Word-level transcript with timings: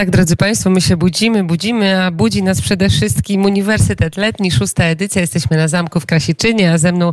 Tak, 0.00 0.10
drodzy 0.10 0.36
Państwo, 0.36 0.70
my 0.70 0.80
się 0.80 0.96
budzimy, 0.96 1.44
budzimy, 1.44 2.02
a 2.02 2.10
budzi 2.10 2.42
nas 2.42 2.60
przede 2.60 2.88
wszystkim 2.88 3.44
Uniwersytet 3.44 4.16
Letni, 4.16 4.50
szósta 4.50 4.84
edycja. 4.84 5.20
Jesteśmy 5.20 5.56
na 5.56 5.68
Zamku 5.68 6.00
w 6.00 6.06
Krasiczynie, 6.06 6.72
a 6.72 6.78
ze 6.78 6.92
mną 6.92 7.12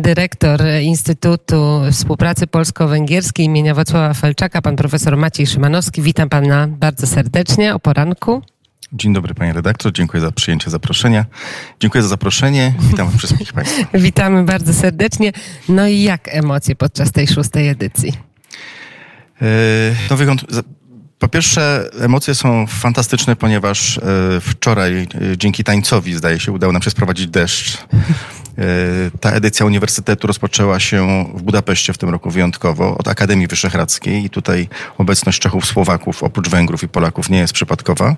dyrektor 0.00 0.60
Instytutu 0.82 1.80
Współpracy 1.92 2.46
Polsko-Węgierskiej 2.46 3.46
imienia 3.46 3.74
Wacława 3.74 4.14
Felczaka, 4.14 4.62
pan 4.62 4.76
profesor 4.76 5.16
Maciej 5.16 5.46
Szymanowski. 5.46 6.02
Witam 6.02 6.28
pana 6.28 6.68
bardzo 6.68 7.06
serdecznie 7.06 7.74
o 7.74 7.78
poranku. 7.78 8.42
Dzień 8.92 9.12
dobry 9.12 9.34
panie 9.34 9.52
redaktor, 9.52 9.92
dziękuję 9.92 10.20
za 10.20 10.32
przyjęcie 10.32 10.70
zaproszenia. 10.70 11.24
Dziękuję 11.80 12.02
za 12.02 12.08
zaproszenie, 12.08 12.74
witam 12.80 13.18
wszystkich 13.18 13.52
państwa. 13.62 13.98
Witamy 13.98 14.44
bardzo 14.44 14.74
serdecznie. 14.74 15.32
No 15.68 15.88
i 15.88 16.02
jak 16.02 16.28
emocje 16.28 16.74
podczas 16.74 17.12
tej 17.12 17.26
szóstej 17.26 17.68
edycji? 17.68 18.12
No 20.10 20.16
wygląd... 20.16 20.44
Po 21.22 21.28
pierwsze, 21.28 21.90
emocje 22.00 22.34
są 22.34 22.66
fantastyczne, 22.66 23.36
ponieważ 23.36 23.98
e, 23.98 24.02
wczoraj 24.40 24.92
e, 25.02 25.06
dzięki 25.36 25.64
tańcowi, 25.64 26.14
zdaje 26.14 26.40
się, 26.40 26.52
udało 26.52 26.72
nam 26.72 26.82
się 26.82 26.90
sprowadzić 26.90 27.26
deszcz. 27.26 27.78
Ta 29.20 29.30
edycja 29.30 29.66
uniwersytetu 29.66 30.26
rozpoczęła 30.26 30.80
się 30.80 31.26
w 31.34 31.42
Budapeszcie 31.42 31.92
w 31.92 31.98
tym 31.98 32.08
roku 32.08 32.30
wyjątkowo 32.30 32.98
od 32.98 33.08
Akademii 33.08 33.46
Wyszehradzkiej 33.46 34.24
i 34.24 34.30
tutaj 34.30 34.68
obecność 34.98 35.40
Czechów, 35.40 35.66
Słowaków 35.66 36.22
oprócz 36.22 36.48
Węgrów 36.48 36.82
i 36.82 36.88
Polaków 36.88 37.30
nie 37.30 37.38
jest 37.38 37.52
przypadkowa. 37.52 38.16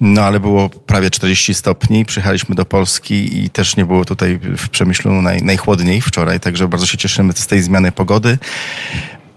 No 0.00 0.22
ale 0.22 0.40
było 0.40 0.68
prawie 0.68 1.10
40 1.10 1.54
stopni. 1.54 2.04
Przyjechaliśmy 2.04 2.54
do 2.54 2.64
Polski 2.64 3.44
i 3.44 3.50
też 3.50 3.76
nie 3.76 3.84
było 3.84 4.04
tutaj 4.04 4.40
w 4.58 4.68
Przemyślu 4.68 5.22
naj, 5.22 5.42
najchłodniej 5.42 6.00
wczoraj, 6.00 6.40
także 6.40 6.68
bardzo 6.68 6.86
się 6.86 6.98
cieszymy 6.98 7.32
z 7.32 7.46
tej 7.46 7.62
zmiany 7.62 7.92
pogody. 7.92 8.38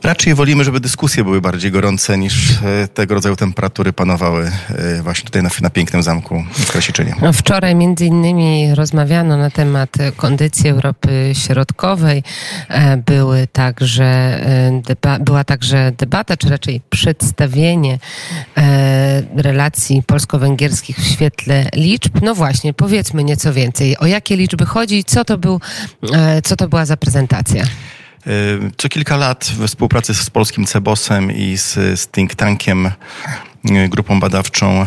Raczej 0.07 0.35
wolimy, 0.35 0.63
żeby 0.63 0.79
dyskusje 0.79 1.23
były 1.23 1.41
bardziej 1.41 1.71
gorące 1.71 2.17
niż 2.17 2.52
e, 2.52 2.88
tego 2.88 3.13
rodzaju 3.13 3.35
temperatury 3.35 3.93
panowały 3.93 4.52
e, 4.70 5.02
właśnie 5.02 5.25
tutaj 5.25 5.43
na, 5.43 5.49
na 5.61 5.70
pięknym 5.70 6.03
zamku 6.03 6.43
w 6.52 6.71
Krasiczynie. 6.71 7.15
No, 7.21 7.34
wczoraj 7.34 7.76
między 7.76 8.05
innymi 8.05 8.76
rozmawiano 8.76 9.37
na 9.37 9.49
temat 9.49 9.90
kondycji 10.17 10.70
Europy 10.70 11.32
Środkowej. 11.34 12.23
E, 12.70 12.98
były 12.98 13.48
także, 13.48 14.40
była 15.20 15.43
także 15.43 15.91
debata, 15.98 16.37
czy 16.37 16.49
raczej 16.49 16.82
przedstawienie 16.89 17.99
relacji 19.35 20.04
polsko-węgierskich 20.04 20.98
w 20.98 21.07
świetle 21.07 21.70
liczb. 21.76 22.20
No 22.21 22.35
właśnie, 22.35 22.73
powiedzmy 22.73 23.23
nieco 23.23 23.54
więcej. 23.54 23.98
O 23.98 24.05
jakie 24.05 24.37
liczby 24.37 24.65
chodzi 24.65 24.98
i 24.98 25.04
co 25.04 25.26
to, 25.26 25.37
był, 25.37 25.62
co 26.43 26.55
to 26.55 26.67
była 26.67 26.85
za 26.85 26.98
prezentacja? 26.98 27.63
Co 28.77 28.89
kilka 28.89 29.17
lat 29.17 29.51
we 29.57 29.67
współpracy 29.67 30.13
z 30.13 30.29
polskim 30.29 30.65
Cebosem 30.65 31.31
i 31.31 31.57
z, 31.57 31.73
z 31.99 32.07
think 32.07 32.35
tankiem 32.35 32.85
y, 32.85 33.89
grupą 33.89 34.20
badawczą 34.20 34.85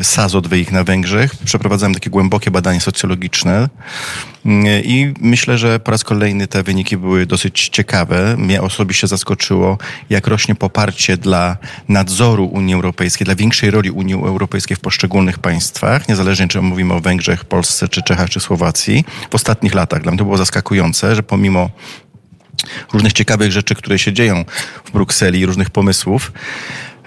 y, 0.00 0.04
SAZOT 0.04 0.46
wyik 0.46 0.72
na 0.72 0.84
Węgrzech. 0.84 1.36
Przeprowadzałem 1.44 1.94
takie 1.94 2.10
głębokie 2.10 2.50
badanie 2.50 2.80
socjologiczne 2.80 3.68
y, 4.46 4.48
i 4.84 5.14
myślę, 5.20 5.58
że 5.58 5.80
po 5.80 5.90
raz 5.90 6.04
kolejny 6.04 6.46
te 6.46 6.62
wyniki 6.62 6.96
były 6.96 7.26
dosyć 7.26 7.68
ciekawe. 7.68 8.36
Mnie 8.36 8.62
osobiście 8.62 9.06
zaskoczyło, 9.06 9.78
jak 10.10 10.26
rośnie 10.26 10.54
poparcie 10.54 11.16
dla 11.16 11.56
nadzoru 11.88 12.46
Unii 12.46 12.74
Europejskiej, 12.74 13.24
dla 13.24 13.34
większej 13.34 13.70
roli 13.70 13.90
Unii 13.90 14.14
Europejskiej 14.14 14.76
w 14.76 14.80
poszczególnych 14.80 15.38
państwach, 15.38 16.08
niezależnie 16.08 16.48
czy 16.48 16.62
mówimy 16.62 16.94
o 16.94 17.00
Węgrzech, 17.00 17.44
Polsce, 17.44 17.88
czy 17.88 18.02
Czechach, 18.02 18.30
czy 18.30 18.40
Słowacji. 18.40 19.04
W 19.30 19.34
ostatnich 19.34 19.74
latach 19.74 20.02
dla 20.02 20.12
mnie 20.12 20.18
to 20.18 20.24
było 20.24 20.36
zaskakujące, 20.36 21.14
że 21.14 21.22
pomimo 21.22 21.70
różnych 22.92 23.12
ciekawych 23.12 23.52
rzeczy, 23.52 23.74
które 23.74 23.98
się 23.98 24.12
dzieją 24.12 24.44
w 24.84 24.90
Brukseli, 24.90 25.46
różnych 25.46 25.70
pomysłów. 25.70 26.32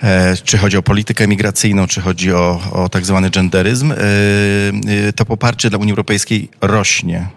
E, 0.03 0.37
czy 0.43 0.57
chodzi 0.57 0.77
o 0.77 0.81
politykę 0.83 1.27
migracyjną, 1.27 1.87
czy 1.87 2.01
chodzi 2.01 2.33
o, 2.33 2.61
o 2.71 2.89
tak 2.89 3.05
zwany 3.05 3.29
genderyzm, 3.29 3.91
e, 3.91 3.95
e, 5.07 5.13
to 5.13 5.25
poparcie 5.25 5.69
dla 5.69 5.79
Unii 5.79 5.91
Europejskiej 5.91 6.49
rośnie. 6.61 7.27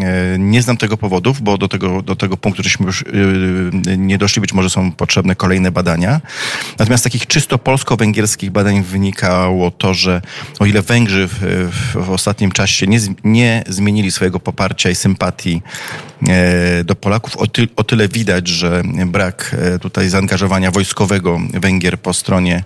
E, 0.00 0.38
nie 0.38 0.62
znam 0.62 0.76
tego 0.76 0.96
powodów, 0.96 1.42
bo 1.42 1.58
do 1.58 1.68
tego, 1.68 2.02
do 2.02 2.16
tego 2.16 2.36
punktu 2.36 2.62
żeśmy 2.62 2.86
już 2.86 3.02
e, 3.02 3.96
nie 3.96 4.18
doszli. 4.18 4.40
Być 4.40 4.52
może 4.52 4.70
są 4.70 4.92
potrzebne 4.92 5.36
kolejne 5.36 5.70
badania. 5.70 6.20
Natomiast 6.78 7.02
z 7.02 7.04
takich 7.04 7.26
czysto 7.26 7.58
polsko-węgierskich 7.58 8.50
badań 8.50 8.82
wynikało 8.82 9.70
to, 9.70 9.94
że 9.94 10.22
o 10.58 10.66
ile 10.66 10.82
Węgrzy 10.82 11.28
w, 11.28 11.92
w 11.94 12.10
ostatnim 12.10 12.52
czasie 12.52 12.86
nie, 12.86 12.98
nie 13.24 13.64
zmienili 13.68 14.10
swojego 14.10 14.40
poparcia 14.40 14.90
i 14.90 14.94
sympatii 14.94 15.62
e, 16.28 16.84
do 16.84 16.94
Polaków, 16.94 17.36
o, 17.36 17.46
ty, 17.46 17.68
o 17.76 17.84
tyle 17.84 18.08
widać, 18.08 18.48
że 18.48 18.82
brak 19.06 19.56
tutaj 19.80 20.08
zaangażowania 20.08 20.70
wojskowego 20.70 21.40
Węgier 21.52 21.98
po 22.00 22.14
stronie, 22.14 22.64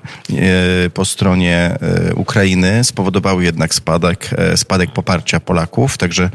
po 0.95 1.05
stronie 1.05 1.79
Ukrainy 2.15 2.85
spowodowały 2.85 3.45
jednak 3.45 3.75
spadek, 3.75 4.31
spadek 4.57 4.93
poparcia 4.93 5.41
Polaków. 5.41 5.99
Także 5.99 6.31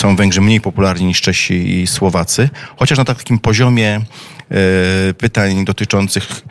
są 0.00 0.16
Węgrzy 0.16 0.40
mniej 0.40 0.60
popularni 0.60 1.06
niż 1.06 1.20
Czesi 1.20 1.80
i 1.80 1.86
Słowacy, 1.86 2.48
chociaż 2.76 2.98
na 2.98 3.04
takim 3.04 3.38
poziomie 3.38 3.88
e, 3.96 5.14
pytań 5.14 5.64
dotyczących 5.64 6.42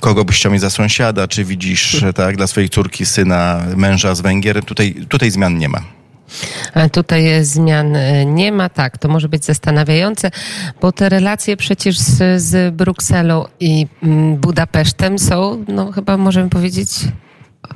kogo 0.00 0.24
byś 0.24 0.36
chciał 0.36 0.52
mieć 0.52 0.60
za 0.60 0.70
sąsiada, 0.70 1.28
czy 1.28 1.44
widzisz 1.44 2.04
tak, 2.14 2.36
dla 2.36 2.46
swojej 2.46 2.70
córki, 2.70 3.06
syna, 3.06 3.62
męża 3.76 4.14
z 4.14 4.20
Węgier, 4.20 4.64
tutaj, 4.64 4.94
tutaj 5.08 5.30
zmian 5.30 5.58
nie 5.58 5.68
ma. 5.68 5.82
Tutaj 6.92 7.44
zmian 7.44 7.96
e, 7.96 8.26
nie 8.26 8.52
ma, 8.52 8.68
tak, 8.68 8.98
to 8.98 9.08
może 9.08 9.28
być 9.28 9.44
zastanawiające, 9.44 10.30
bo 10.80 10.92
te 10.92 11.08
relacje 11.08 11.56
przecież 11.56 11.98
z, 11.98 12.42
z 12.42 12.74
Brukselą 12.74 13.44
i 13.60 13.86
mm, 14.02 14.36
Budapesztem 14.36 15.18
są, 15.18 15.64
no 15.68 15.92
chyba 15.92 16.16
możemy 16.16 16.50
powiedzieć, 16.50 16.90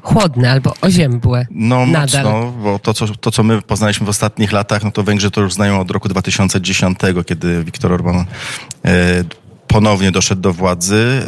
chłodne 0.03 0.51
albo 0.51 0.75
oziębłe. 0.81 1.47
No 1.51 1.87
nadal. 1.87 2.25
mocno, 2.25 2.53
bo 2.53 2.79
to 2.79 2.95
co, 2.95 3.07
to, 3.09 3.31
co 3.31 3.43
my 3.43 3.63
poznaliśmy 3.63 4.07
w 4.07 4.09
ostatnich 4.09 4.53
latach, 4.53 4.85
no 4.85 4.91
to 4.91 5.03
Węgrzy 5.03 5.31
to 5.31 5.41
już 5.41 5.55
znają 5.55 5.81
od 5.81 5.91
roku 5.91 6.09
2010, 6.09 6.99
kiedy 7.27 7.65
Viktor 7.65 7.93
Orban 7.93 8.25
e, 8.85 9.25
ponownie 9.67 10.11
doszedł 10.11 10.43
do 10.43 10.53
władzy, 10.53 11.23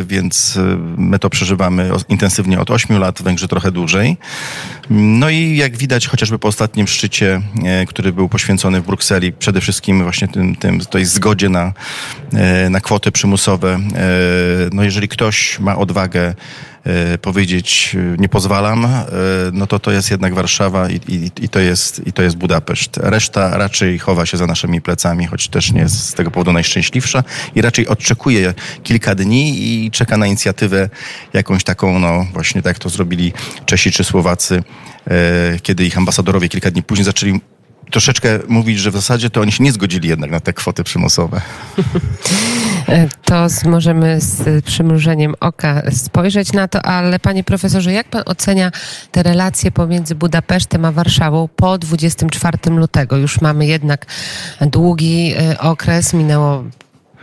y, 0.00 0.04
więc 0.04 0.56
y, 0.56 0.76
my 0.96 1.18
to 1.18 1.30
przeżywamy 1.30 1.90
intensywnie 2.08 2.60
od 2.60 2.70
8 2.70 2.98
lat, 2.98 3.22
Węgrzy 3.22 3.48
trochę 3.48 3.70
dłużej. 3.70 4.16
No 4.90 5.30
i 5.30 5.56
jak 5.56 5.76
widać 5.76 6.06
chociażby 6.06 6.38
po 6.38 6.48
ostatnim 6.48 6.88
szczycie, 6.88 7.42
y, 7.82 7.86
który 7.86 8.12
był 8.12 8.28
poświęcony 8.28 8.80
w 8.80 8.86
Brukseli, 8.86 9.32
przede 9.32 9.60
wszystkim 9.60 10.02
właśnie 10.02 10.28
tym, 10.28 10.56
tym 10.56 10.80
tej 10.80 11.04
zgodzie 11.04 11.48
na, 11.48 11.72
na 12.70 12.80
kwoty 12.80 13.12
przymusowe. 13.12 13.80
No 14.72 14.84
jeżeli 14.84 15.08
ktoś 15.08 15.58
ma 15.58 15.76
odwagę 15.76 16.34
powiedzieć 17.22 17.96
nie 18.18 18.28
pozwalam, 18.28 18.86
no 19.52 19.66
to 19.66 19.78
to 19.78 19.92
jest 19.92 20.10
jednak 20.10 20.34
Warszawa 20.34 20.90
i, 20.90 21.00
i, 21.08 21.30
i, 21.42 21.48
to 21.48 21.60
jest, 21.60 22.06
i 22.06 22.12
to 22.12 22.22
jest 22.22 22.36
Budapeszt. 22.36 22.96
Reszta 22.96 23.58
raczej 23.58 23.98
chowa 23.98 24.26
się 24.26 24.36
za 24.36 24.46
naszymi 24.46 24.80
plecami, 24.80 25.26
choć 25.26 25.48
też 25.48 25.72
nie 25.72 25.80
jest 25.80 26.08
z 26.08 26.14
tego 26.14 26.30
powodu 26.30 26.52
najszczęśliwsza 26.52 27.24
i 27.54 27.60
raczej 27.62 27.88
odczekuje 27.88 28.54
kilka 28.82 29.14
dni 29.14 29.54
i 29.58 29.90
czeka 29.90 30.16
na 30.16 30.26
inicjatywę 30.26 30.88
jakąś 31.32 31.64
taką, 31.64 31.98
no 31.98 32.26
właśnie 32.32 32.62
tak 32.62 32.70
jak 32.70 32.78
to 32.78 32.88
zrobili 32.88 33.32
Czesi 33.66 33.92
czy 33.92 34.04
Słowacy, 34.04 34.62
e, 35.06 35.58
kiedy 35.62 35.84
ich 35.84 35.98
ambasadorowie 35.98 36.48
kilka 36.48 36.70
dni 36.70 36.82
później 36.82 37.04
zaczęli 37.04 37.40
troszeczkę 37.92 38.38
mówić, 38.48 38.78
że 38.78 38.90
w 38.90 38.94
zasadzie 38.94 39.30
to 39.30 39.40
oni 39.40 39.52
się 39.52 39.64
nie 39.64 39.72
zgodzili 39.72 40.08
jednak 40.08 40.30
na 40.30 40.40
te 40.40 40.52
kwoty 40.52 40.84
przymusowe. 40.84 41.40
To 43.24 43.46
możemy 43.64 44.20
z 44.20 44.64
przymrużeniem 44.64 45.34
oka 45.40 45.82
spojrzeć 45.90 46.52
na 46.52 46.68
to, 46.68 46.82
ale 46.82 47.18
panie 47.18 47.44
profesorze, 47.44 47.92
jak 47.92 48.08
pan 48.08 48.22
ocenia 48.26 48.70
te 49.10 49.22
relacje 49.22 49.70
pomiędzy 49.70 50.14
Budapesztem 50.14 50.84
a 50.84 50.92
Warszawą 50.92 51.48
po 51.56 51.78
24 51.78 52.58
lutego? 52.70 53.16
Już 53.16 53.40
mamy 53.40 53.66
jednak 53.66 54.06
długi 54.60 55.34
e, 55.36 55.58
okres, 55.58 56.14
minęło 56.14 56.64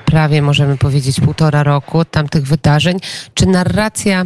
prawie 0.06 0.42
możemy 0.42 0.78
powiedzieć 0.78 1.20
półtora 1.20 1.64
roku 1.64 2.00
od 2.00 2.12
tamtych 2.12 2.44
wydarzeń. 2.44 3.00
Czy 3.34 3.46
narracja 3.46 4.26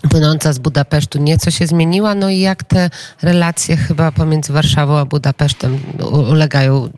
płynąca 0.00 0.52
z 0.52 0.58
Budapesztu 0.58 1.18
nieco 1.18 1.50
się 1.50 1.66
zmieniła? 1.66 2.14
No 2.14 2.30
i 2.30 2.40
jak 2.40 2.64
te 2.64 2.90
relacje 3.22 3.76
chyba 3.76 4.12
pomiędzy 4.12 4.52
Warszawą 4.52 4.98
a 4.98 5.04
Budapesztem 5.04 5.78
ulegają 6.30 6.88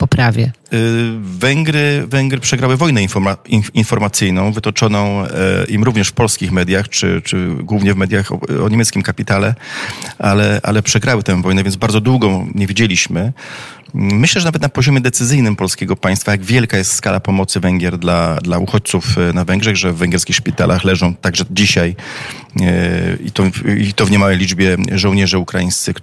poprawie? 0.00 0.52
Y, 0.72 1.12
Węgry, 1.20 2.06
Węgry 2.06 2.40
przegrały 2.40 2.76
wojnę 2.76 3.02
informa 3.02 3.36
informacyjną, 3.74 4.52
wytoczoną 4.52 5.24
e, 5.24 5.28
im 5.68 5.84
również 5.84 6.08
w 6.08 6.12
polskich 6.12 6.52
mediach, 6.52 6.88
czy, 6.88 7.22
czy 7.24 7.48
głównie 7.62 7.94
w 7.94 7.96
mediach 7.96 8.32
o, 8.32 8.40
o, 8.64 8.68
niemieckim 8.68 9.02
kapitale, 9.02 9.54
ale, 10.18 10.60
ale 10.62 10.82
przegrały 10.82 11.22
tę 11.22 11.42
wojnę, 11.42 11.64
więc 11.64 11.76
bardzo 11.76 12.00
długo 12.00 12.44
nie 12.54 12.66
widzieliśmy. 12.66 13.32
Myślę, 13.94 14.40
że 14.40 14.48
nawet 14.48 14.62
na 14.62 14.68
poziomie 14.68 15.00
decyzyjnym 15.00 15.56
polskiego 15.56 15.96
państwa, 15.96 16.32
jak 16.32 16.42
wielka 16.42 16.78
jest 16.78 16.92
skala 16.92 17.20
pomocy 17.20 17.60
Węgier 17.60 17.98
dla, 17.98 18.36
dla 18.36 18.58
uchodźców 18.58 19.18
e, 19.18 19.32
na 19.32 19.44
Węgrzech, 19.44 19.76
że 19.76 19.92
w 19.92 19.96
węgierskich 19.96 20.36
szpitalach 20.36 20.84
leżą 20.84 21.14
także 21.14 21.44
dzisiaj 21.50 21.96
i 23.24 23.32
to, 23.32 23.44
i 23.78 23.92
to 23.94 24.06
w 24.06 24.10
niemałej 24.10 24.38
liczbie 24.38 24.76
żołnierze 24.94 25.38
ukraińscy, 25.38 25.94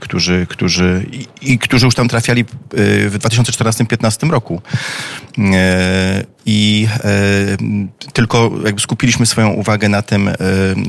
którzy, 0.00 0.46
którzy, 0.48 1.06
i, 1.12 1.52
i 1.52 1.58
którzy 1.58 1.86
już 1.86 1.94
tam 1.94 2.08
trafiali 2.08 2.44
w 2.74 3.18
2014-2015 3.18 4.30
roku. 4.30 4.62
i 6.46 6.88
e, 7.04 7.12
tylko 8.12 8.50
jakby 8.64 8.80
skupiliśmy 8.80 9.26
swoją 9.26 9.50
uwagę 9.50 9.88
na 9.88 10.02
tym, 10.02 10.28
e, 10.28 10.34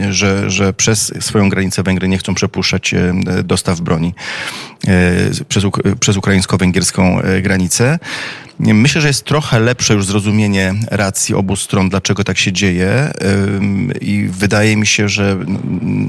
że, 0.10 0.50
że 0.50 0.74
przez 0.74 1.14
swoją 1.20 1.50
granicę 1.50 1.84
Węgry 1.84 2.08
nie 2.08 2.18
chcą 2.18 2.36
przepuszczać 2.36 2.94
e, 2.94 3.14
dostaw 3.44 3.82
broni 3.82 4.14
e, 4.88 5.44
przez, 5.48 5.64
przez 6.00 6.18
ukraińsko-węgierską 6.18 7.22
e, 7.22 7.42
granicę. 7.42 8.00
Myślę, 8.60 9.02
że 9.02 9.08
jest 9.08 9.26
trochę 9.26 9.60
lepsze 9.60 9.94
już 9.94 10.06
zrozumienie 10.06 10.74
racji 10.92 11.36
obu 11.36 11.56
stron, 11.56 11.90
dlaczego 11.90 12.24
tak 12.24 12.38
się 12.38 12.52
dzieje. 12.52 13.12
I 14.02 14.28
wydaje 14.32 14.78
mi 14.78 14.88
się, 14.88 15.10
że 15.10 15.38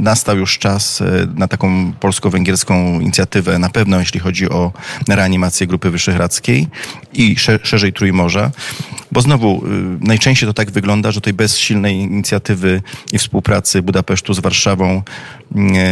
nastał 0.00 0.38
już 0.38 0.58
czas 0.58 1.00
e, 1.00 1.04
na 1.34 1.48
taką 1.48 1.92
polsko-węgierską 1.92 3.00
inicjatywę, 3.00 3.58
na 3.58 3.68
pewno 3.70 4.00
jeśli 4.00 4.20
chodzi 4.20 4.50
o 4.50 4.72
reanimację 5.08 5.66
Grupy 5.66 5.90
Wyszehradzkiej 5.90 6.68
i 7.12 7.36
sze- 7.36 7.58
szerzej 7.62 7.92
Trójmorza, 7.92 8.50
bo 9.12 9.20
znowu 9.20 9.66
y, 9.66 9.70
najczęściej 10.00 10.48
to 10.48 10.54
tak 10.54 10.70
wygląda, 10.70 11.12
że 11.12 11.20
tej 11.20 11.32
bez 11.32 11.58
silnej 11.58 11.96
inicjatywy 11.96 12.82
i 13.12 13.18
współpracy 13.18 13.82
Budapesztu 13.82 14.34
z 14.34 14.40
Warszawą 14.40 15.02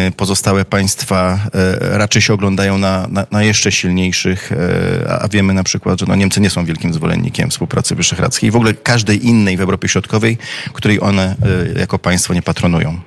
y, 0.08 0.12
pozostałe 0.16 0.64
państwa 0.64 1.38
e, 1.54 1.98
raczej 1.98 2.22
się 2.22 2.34
oglądają 2.34 2.78
na, 2.78 3.06
na, 3.10 3.26
na 3.30 3.42
jeszcze 3.42 3.72
silniejszych, 3.72 4.52
e, 4.52 5.22
a 5.22 5.28
wiemy 5.28 5.54
na 5.54 5.64
przykład, 5.64 6.00
że 6.00 6.06
no 6.08 6.14
Niemcy 6.14 6.40
nie 6.42 6.50
są 6.50 6.64
wielkim 6.64 6.94
zwolennikiem 6.94 7.50
współpracy 7.50 7.94
wyszehradzkiej 7.94 8.48
i 8.48 8.50
w 8.50 8.56
ogóle 8.56 8.74
każdej 8.74 9.26
innej 9.26 9.56
w 9.56 9.60
Europie 9.60 9.88
Środkowej, 9.88 10.38
której 10.72 11.00
one 11.00 11.36
e, 11.76 11.80
jako 11.80 11.98
państwo 11.98 12.34
nie 12.34 12.42
patronują. 12.42 13.00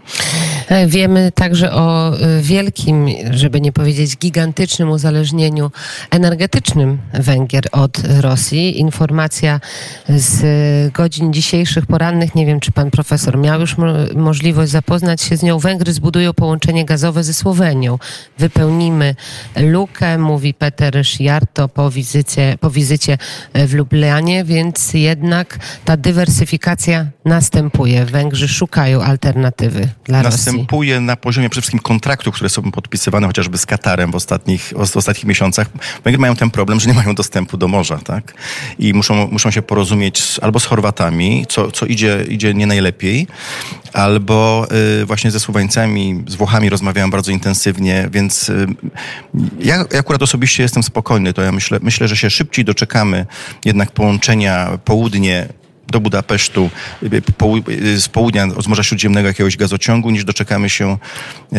E, 0.76 0.88
Wiemy 0.88 1.32
także 1.36 1.74
o 1.74 2.18
e, 2.20 2.42
wielkim, 2.42 3.08
żeby 3.32 3.62
nie 3.62 3.72
powiedzieć 3.72 4.18
gigantycznym 4.18 4.90
uzależnieniu 4.90 5.72
energetycznym 6.12 6.98
Węgier 7.14 7.64
od 7.72 8.02
Rosji. 8.20 8.80
Informacja 8.80 9.60
z 10.10 10.44
e, 10.44 10.92
godzin 10.92 11.34
dzisiejszych 11.34 11.86
porannych, 11.86 12.36
nie 12.36 12.46
wiem 12.46 12.60
czy 12.60 12.72
pan 12.72 12.92
profesor 12.92 13.38
miał 13.38 13.62
już 13.62 13.78
mo- 13.78 13.86
możliwość 14.16 14.72
zapoznać 14.72 15.22
się 15.22 15.38
z 15.38 15.44
nią. 15.44 15.60
Węgry 15.60 15.94
zbudują 15.94 16.34
połączenie 16.34 16.86
gazowe 16.86 17.24
ze 17.24 17.34
Słowenią. 17.34 18.00
Wypełnimy 18.40 19.16
lukę, 19.56 20.18
mówi 20.18 20.54
Peter 20.54 21.06
Sziarto 21.06 21.70
po 21.70 21.92
wizycie, 21.92 22.58
po 22.60 22.70
wizycie 22.70 23.18
w 23.54 23.74
Lublianie, 23.74 24.44
więc 24.44 24.94
jednak 24.94 25.60
ta 25.86 25.98
dywersyfikacja 25.98 27.06
następuje. 27.26 28.06
Węgrzy 28.06 28.48
szukają 28.48 29.02
alternatywy 29.02 29.90
dla 30.04 30.22
Rosji. 30.22 30.65
Na 31.02 31.16
poziomie 31.16 31.50
przede 31.50 31.62
wszystkim 31.62 31.80
kontraktów, 31.80 32.36
które 32.36 32.50
są 32.50 32.72
podpisywane 32.72 33.28
chociażby 33.28 33.58
z 33.58 33.66
Katarem 33.66 34.12
w 34.12 34.16
ostatnich, 34.16 34.74
w 34.76 34.98
ostatnich 34.98 35.26
miesiącach. 35.26 35.68
Węgry 36.04 36.22
mają 36.22 36.36
ten 36.36 36.50
problem, 36.50 36.80
że 36.80 36.88
nie 36.88 36.94
mają 36.94 37.16
dostępu 37.16 37.58
do 37.58 37.68
morza, 37.68 37.98
tak? 37.98 38.34
I 38.80 38.94
muszą, 38.94 39.28
muszą 39.28 39.52
się 39.52 39.62
porozumieć 39.62 40.24
z, 40.24 40.40
albo 40.40 40.60
z 40.60 40.66
Chorwatami, 40.66 41.46
co, 41.50 41.72
co 41.72 41.86
idzie, 41.86 42.26
idzie 42.30 42.54
nie 42.54 42.68
najlepiej, 42.68 43.28
albo 43.94 44.68
y, 45.02 45.06
właśnie 45.06 45.32
ze 45.32 45.40
Słoweńcami, 45.40 46.24
z 46.28 46.36
Włochami 46.36 46.70
rozmawiałem 46.70 47.12
bardzo 47.12 47.32
intensywnie, 47.32 48.10
więc 48.12 48.50
y, 48.50 48.68
ja, 49.60 49.76
ja 49.92 50.00
akurat 50.00 50.22
osobiście 50.22 50.64
jestem 50.64 50.84
spokojny, 50.84 51.34
to 51.34 51.42
ja 51.42 51.52
myślę, 51.52 51.80
myślę, 51.82 52.08
że 52.08 52.18
się 52.18 52.30
szybciej 52.30 52.66
doczekamy 52.66 53.26
jednak 53.66 53.92
połączenia 53.92 54.78
południe 54.86 55.48
do 55.88 56.00
Budapesztu 56.00 56.70
połu- 57.38 57.70
y, 57.70 58.02
z 58.02 58.08
południa, 58.08 58.48
z 58.64 58.68
Morza 58.68 58.84
Śródziemnego 58.84 59.28
jakiegoś 59.28 59.58
gazociągu, 59.58 60.10
niż 60.12 60.26
doczekamy 60.26 60.70
się 60.70 60.98
e, 61.54 61.58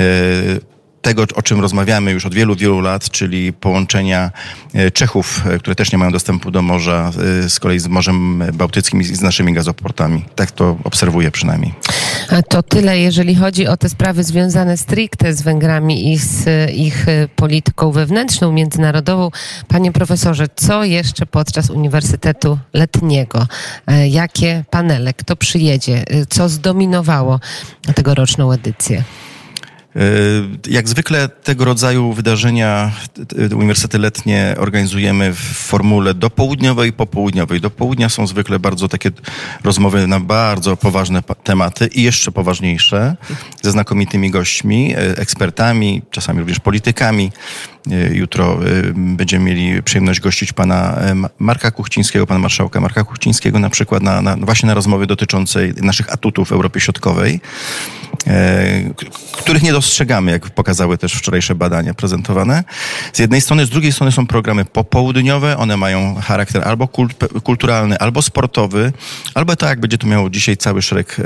tego, 1.07 1.25
o 1.35 1.43
czym 1.43 1.61
rozmawiamy 1.61 2.13
już 2.13 2.27
od 2.27 2.35
wielu, 2.35 2.57
wielu 2.57 2.81
lat, 2.81 3.11
czyli 3.11 3.53
połączenia 3.53 4.31
e, 4.75 4.91
Czechów, 4.91 5.43
e, 5.47 5.59
które 5.59 5.77
też 5.77 5.93
nie 5.93 5.99
mają 5.99 6.13
dostępu 6.13 6.51
do 6.51 6.63
morza, 6.63 7.13
e, 7.45 7.49
z 7.49 7.61
kolei 7.61 7.79
z 7.79 7.87
Morzem 7.87 8.45
Bałtyckim 8.55 9.01
i 9.01 9.05
z 9.05 9.21
naszymi 9.21 9.53
gazoportami. 9.53 10.25
Tak 10.35 10.51
to 10.51 10.77
obserwuję 10.85 11.31
przynajmniej. 11.31 11.75
A 12.31 12.43
To 12.43 12.63
tyle, 12.63 12.99
jeżeli 12.99 13.35
chodzi 13.35 13.67
o 13.67 13.77
te 13.77 13.89
sprawy 13.89 14.25
związane 14.25 14.77
stricte 14.77 15.35
z 15.35 15.43
Węgrami 15.43 16.13
i 16.13 16.19
z 16.19 16.47
e, 16.49 16.73
ich 16.73 17.09
e, 17.09 17.29
polityką 17.37 17.91
wewnętrzną, 17.93 18.53
międzynarodową. 18.53 19.31
Panie 19.69 19.93
profesorze, 19.93 20.47
co 20.57 20.85
jeszcze 20.85 21.27
podczas 21.27 21.71
Uniwersytetu 21.71 22.59
Letniego? 22.73 23.47
E, 23.87 24.09
Jakie 24.09 24.65
panele? 24.71 25.15
Kto 25.15 25.37
przyjedzie? 25.37 26.05
E, 26.11 26.27
Co 26.27 26.49
zdominowało 26.49 27.41
tegoroczną 27.95 28.53
edycję? 28.53 29.03
E, 29.97 30.01
Jak 30.71 30.89
zwykle 30.89 31.29
tego 31.29 31.65
rodzaju 31.65 32.13
wydarzenia 32.13 32.93
Uniwersytety 33.55 33.99
Letnie 33.99 34.55
organizujemy 34.59 35.33
w 35.33 35.39
formule 35.39 36.15
dopołudniowej 36.15 36.91
i 36.91 36.93
popołudniowej. 36.93 37.61
Do 37.61 37.71
południa 37.71 38.09
są 38.09 38.27
zwykle 38.27 38.59
bardzo 38.59 38.89
takie 38.89 39.11
rozmowy 39.65 40.07
na 40.07 40.21
bardzo 40.21 40.77
poważne 40.77 41.23
tematy 41.45 41.87
i 41.87 42.03
jeszcze 42.03 42.33
poważniejsze 42.33 43.17
ze 43.63 43.71
znakomitymi 43.71 44.31
gośćmi, 44.31 44.95
e, 44.95 44.99
ekspertami, 45.19 46.03
czasami 46.11 46.39
również 46.39 46.61
politykami. 46.61 47.33
E, 47.91 48.15
Jutro 48.15 48.59
będziemy 48.95 49.45
mieli 49.45 49.83
przyjemność 49.83 50.21
gościć 50.21 50.53
pana 50.53 50.99
Ma- 51.15 51.31
Marka 51.39 51.71
Kuchcińskiego, 51.71 52.27
pana 52.27 52.41
marszałka 52.41 52.81
Marka 52.81 53.05
Kuchcińskiego 53.05 53.59
na 53.59 53.71
przykład 53.71 54.03
na, 54.03 54.23
na, 54.23 54.37
właśnie 54.37 54.67
na 54.67 54.75
rozmowy 54.75 55.07
dotyczącej 55.07 55.75
naszych 55.83 56.13
atutów 56.13 56.49
w 56.49 56.53
Europie 56.53 56.81
Środkowej 56.81 57.41
których 59.33 59.63
nie 59.63 59.73
dostrzegamy, 59.73 59.86
jak 60.27 60.51
pokazały 60.51 60.99
też 60.99 61.13
wczorajsze 61.13 61.55
badania 61.55 61.95
prezentowane. 61.95 62.65
Z 63.13 63.19
jednej 63.19 63.41
strony, 63.41 63.67
z 63.67 63.71
drugiej 63.71 63.93
strony 63.93 64.13
są 64.13 64.27
programy 64.27 64.65
popołudniowe, 64.65 65.57
one 65.57 65.77
mają 65.77 66.15
charakter 66.15 66.69
albo 66.69 66.89
kult, 66.89 67.15
kulturalny, 67.43 67.99
albo 67.99 68.23
sportowy, 68.23 68.93
albo 69.35 69.57
tak, 69.57 69.69
jak 69.69 69.81
będzie 69.81 69.99
tu 69.99 70.07
miało 70.07 70.31
dzisiaj 70.31 70.57
cały 70.57 70.83
szereg 70.83 71.17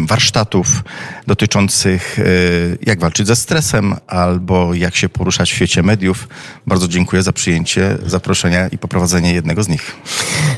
warsztatów 0.00 0.84
dotyczących 1.26 2.18
e, 2.18 2.22
jak 2.86 3.00
walczyć 3.00 3.26
ze 3.26 3.36
stresem, 3.36 3.94
albo 4.06 4.74
jak 4.74 4.96
się 4.96 5.08
poruszać 5.08 5.52
w 5.52 5.54
świecie 5.54 5.82
mediów. 5.82 6.28
Bardzo 6.66 6.88
dziękuję 6.88 7.22
za 7.22 7.32
przyjęcie 7.32 7.98
zaproszenia 8.06 8.68
i 8.68 8.78
poprowadzenie 8.78 9.34
jednego 9.34 9.62
z 9.62 9.68
nich. 9.68 9.96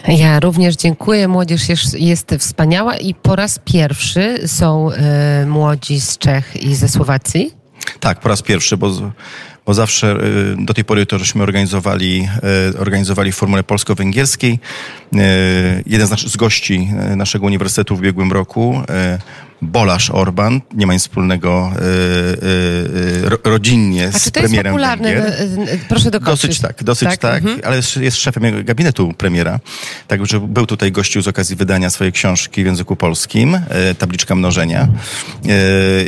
Ja 0.08 0.40
również 0.40 0.76
dziękuję. 0.76 1.28
Młodzież 1.28 1.68
jest, 1.68 2.00
jest 2.00 2.34
wspaniała 2.38 2.96
i 2.96 3.14
po 3.14 3.36
raz 3.36 3.58
pierwszy 3.64 4.48
są 4.48 4.90
e, 4.92 5.46
młodzi 5.46 6.00
z 6.00 6.18
Czech 6.18 6.56
i 6.62 6.74
ze 6.74 6.88
Słowacji. 6.88 7.43
Tak, 8.00 8.20
po 8.20 8.28
raz 8.28 8.42
pierwszy, 8.42 8.76
bo, 8.76 9.12
bo 9.66 9.74
zawsze 9.74 10.16
y, 10.60 10.64
do 10.64 10.74
tej 10.74 10.84
pory 10.84 11.06
to 11.06 11.18
żeśmy 11.18 11.42
organizowali, 11.42 12.28
y, 12.74 12.78
organizowali 12.78 13.32
w 13.32 13.36
formule 13.36 13.62
polsko-węgierskiej. 13.62 14.58
Y, 15.14 15.18
Jeden 15.86 16.06
z, 16.06 16.10
nasz, 16.10 16.26
z 16.26 16.36
gości 16.36 16.88
naszego 17.16 17.46
uniwersytetu 17.46 17.96
w 17.96 17.98
ubiegłym 17.98 18.32
roku, 18.32 18.82
Bolasz 19.64 20.10
Orban, 20.10 20.60
nie 20.74 20.86
ma 20.86 20.92
nic 20.92 21.02
wspólnego 21.02 21.72
y, 21.76 21.80
y, 21.82 23.26
y, 23.26 23.28
ro- 23.28 23.38
rodzinnie 23.44 24.08
A 24.14 24.18
z 24.18 24.24
czy 24.24 24.30
to 24.30 24.40
jest 24.40 24.50
premierem 24.52 24.72
popularne? 24.72 25.14
Węgier. 25.14 25.78
Proszę 25.88 26.10
dokończyć. 26.10 26.48
Dosyć 26.48 26.60
tak, 26.62 26.84
dosyć 26.84 27.08
tak, 27.18 27.42
Mhm. 27.42 27.60
ale 27.64 27.76
jest, 27.76 27.96
jest 27.96 28.16
szefem 28.16 28.64
gabinetu 28.64 29.12
premiera. 29.18 29.58
Także 30.08 30.40
był 30.40 30.66
tutaj 30.66 30.92
gościu 30.92 31.22
z 31.22 31.28
okazji 31.28 31.56
wydania 31.56 31.90
swojej 31.90 32.12
książki 32.12 32.62
w 32.62 32.66
języku 32.66 32.96
polskim, 32.96 33.58
tabliczka 33.98 34.34
mnożenia. 34.34 34.88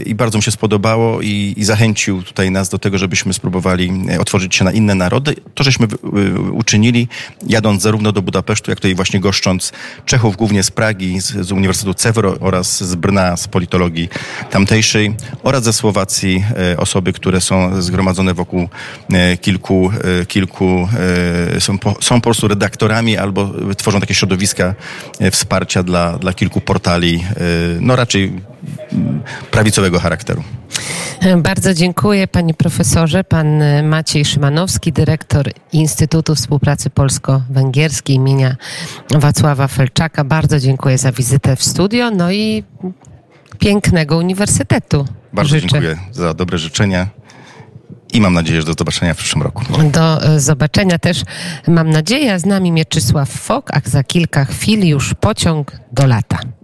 I 0.07 0.15
bardzo 0.15 0.39
mu 0.39 0.43
się 0.43 0.51
spodobało 0.51 1.21
i, 1.23 1.55
i 1.57 1.65
zachęcił 1.65 2.23
tutaj 2.23 2.51
nas 2.51 2.69
do 2.69 2.79
tego, 2.79 2.99
żebyśmy 2.99 3.33
spróbowali 3.33 3.93
otworzyć 4.21 4.55
się 4.55 4.65
na 4.65 4.73
inne 4.73 4.95
narody. 4.95 5.35
To 5.55 5.65
żeśmy 5.65 5.87
uczynili, 6.53 7.09
jadąc 7.47 7.83
zarówno 7.83 8.13
do 8.13 8.23
Budapesztu, 8.23 8.71
jak 8.71 8.79
tutaj 8.79 8.95
właśnie 8.95 9.21
goszcząc 9.21 9.73
Czechów, 10.05 10.37
głównie 10.37 10.63
z 10.63 10.71
Pragi, 10.71 11.21
z, 11.21 11.27
z 11.47 11.53
Uniwersytetu 11.53 11.95
Cewro 11.95 12.37
oraz 12.41 12.85
z 12.85 12.95
Brna, 12.95 13.37
z 13.37 13.46
politologii 13.49 14.09
tamtejszej 14.51 15.15
oraz 15.43 15.65
ze 15.65 15.73
Słowacji 15.73 16.45
e, 16.73 16.77
osoby, 16.77 17.13
które 17.13 17.41
są 17.41 17.83
zgromadzone 17.83 18.35
wokół 18.35 18.69
e, 19.13 19.37
kilku, 19.37 19.91
e, 20.23 20.27
kilku 20.27 20.89
są, 21.59 21.79
po, 21.79 21.95
są 22.01 22.15
po 22.15 22.21
prostu 22.21 22.49
redaktorami 22.49 23.17
albo 23.17 23.51
tworzą 23.77 24.01
takie 24.01 24.15
środowiska 24.15 24.75
wsparcia 25.31 25.83
dla, 25.83 26.19
dla 26.19 26.33
kilku 26.33 26.61
portali, 26.61 27.25
no 27.81 27.97
raczej 27.97 28.33
mm, 28.93 29.23
prawicowego 29.51 30.01
charakteru. 30.01 30.43
Bardzo 31.37 31.75
dziękuję 31.75 32.29
panie 32.29 32.55
profesorze. 32.55 33.25
Pan 33.25 33.63
Maciej 33.83 34.25
Szymanowski, 34.25 34.93
dyrektor 34.93 35.51
Instytutu 35.73 36.35
Współpracy 36.35 36.91
Polsko-Węgierskiej 36.91 38.17
imienia 38.17 38.57
Wacława 39.11 39.69
Felczaka. 39.69 40.25
Bardzo 40.25 40.61
dziękuję 40.61 40.99
za 40.99 41.13
wizytę 41.13 41.57
w 41.57 41.65
studio, 41.65 42.11
no 42.11 42.33
i 42.33 42.65
pięknego 43.59 44.17
uniwersytetu. 44.17 45.07
Bardzo 45.33 45.51
życzę. 45.51 45.69
dziękuję 45.69 45.99
za 46.13 46.35
dobre 46.35 46.59
życzenia 46.59 47.09
i 48.13 48.21
mam 48.21 48.35
nadzieję, 48.35 48.61
że 48.61 48.67
do 48.67 48.75
zobaczenia 48.79 49.15
w 49.15 49.17
przyszłym 49.17 49.43
roku. 49.43 49.65
Do 49.93 50.23
e, 50.23 50.41
zobaczenia 50.41 50.99
też 50.99 51.23
mam 51.69 51.91
nadzieję. 51.91 52.39
Z 52.39 52.47
nami 52.47 52.73
Mieczysław 52.73 53.31
Fok, 53.31 53.71
a 53.73 53.81
za 53.85 54.05
kilka 54.05 54.45
chwil 54.45 54.87
już 54.87 55.15
pociąg 55.15 55.73
do 55.93 56.07
lata. 56.07 56.39